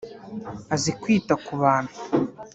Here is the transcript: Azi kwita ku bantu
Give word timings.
Azi 0.73 0.91
kwita 1.01 1.33
ku 1.43 1.51
bantu 1.61 1.93